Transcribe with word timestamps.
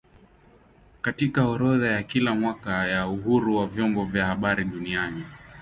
katika 1.01 1.45
orodha 1.45 1.87
ya 1.87 2.03
kila 2.03 2.35
mwaka 2.35 2.87
ya 2.87 3.07
uhuru 3.07 3.57
wa 3.57 3.67
vyombo 3.67 4.05
vya 4.05 4.25
habari 4.25 4.63
duniani 4.65 5.23